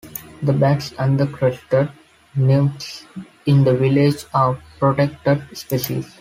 [0.41, 1.89] The bats and the Crested
[2.33, 3.05] Newts
[3.45, 6.07] in the village are protected species.